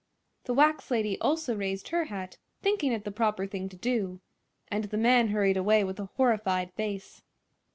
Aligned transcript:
The 0.45 0.55
wax 0.55 0.89
lady 0.89 1.21
also 1.21 1.55
raised 1.55 1.89
her 1.89 2.05
hat, 2.05 2.39
thinking 2.63 2.91
it 2.91 3.03
the 3.03 3.11
proper 3.11 3.45
thing 3.45 3.69
to 3.69 3.77
do, 3.77 4.19
and 4.67 4.85
the 4.85 4.97
man 4.97 5.27
hurried 5.27 5.57
away 5.57 5.83
with 5.83 5.99
a 5.99 6.05
horrified 6.17 6.73
face. 6.73 7.21